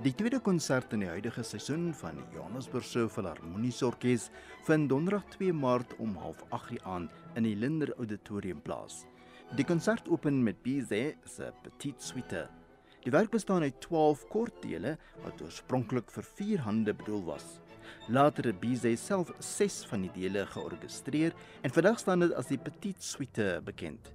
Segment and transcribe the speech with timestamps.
[0.00, 4.30] Die tweede konsert in die huidige seisoen van die Johannesburgse Filharmoniese Orkees
[4.64, 9.02] vind donderdag 2 Maart om 08:30 die aand in die Linder Auditorium plaas.
[9.58, 12.46] Die konsert open met Bizet se Petite Suite.
[13.04, 17.60] Die werk bestaan uit 12 kort dele wat oorspronklik vir vier hande bedoel was.
[18.08, 22.58] Later het Bizet self 6 van die dele georkestreer en vandag staan dit as die
[22.58, 24.14] Petite Suite bekend.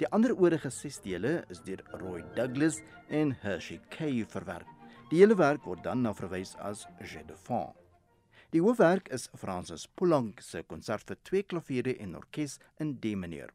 [0.00, 4.75] Die ander oorige 6 dele is deur Roy Douglas en Hershey Kay verwerk.
[5.06, 7.76] Die hele werk word dan na verwys as Jeu de Fond.
[8.50, 13.52] Die hoofwerk is Francis Poulenc se konsert vir twee klaviere en orkes in D mineur.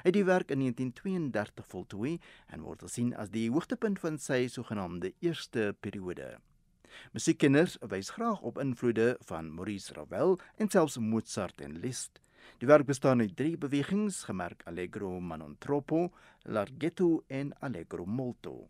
[0.00, 2.16] Hy het die werk in 1932 voltooi
[2.50, 6.32] en word gesien as die hoogtepunt van sy sogenaamde eerste periode.
[7.14, 12.18] Musiekkenners wys graag op invloede van Maurice Ravel en selfs Mozart en Liszt.
[12.58, 16.10] Die werk bestaan uit drie bewegings, gemerk Allegro non troppo,
[16.50, 18.66] Larghetto en Allegro molto.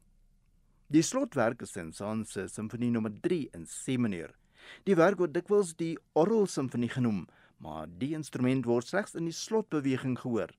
[0.91, 4.33] Die slotwerk is Saint-Saëns se simfonie nommer 3 in C mineur.
[4.89, 7.21] Die werk word dikwels die Orgel simfonie genoem,
[7.63, 10.51] maar die instrument word slegs in die slotbeweging gehoor.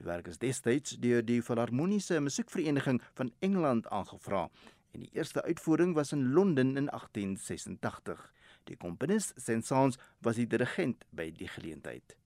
[0.00, 4.46] Die werk is destyds deur die Filharmoniese Musiekvereniging van Engeland aangevra
[4.96, 8.24] en die eerste uitvoering was in Londen in 1886.
[8.72, 12.16] Die komponis Saint-Saëns was die dirigent by die geleentheid.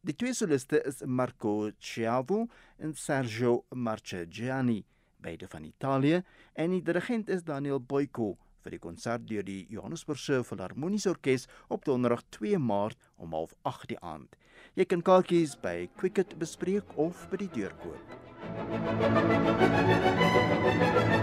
[0.00, 2.46] Die twee soliste is Marco Chiavo
[2.80, 4.80] en Sergio Marchegiani,
[5.24, 6.22] beide van Italië,
[6.54, 11.84] en die dirigent is Daniel Boyko vir die konsert deur die Johannesburgse Filharmoniese Orkees op
[11.84, 14.36] Donderdag 2 Maart om 08:30 die aand.
[14.74, 18.00] Jy kan kaartjies by Quicket bespreek of by die deur koop.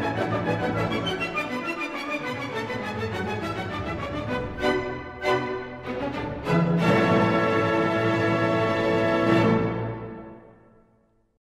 [0.01, 0.50] Thank you.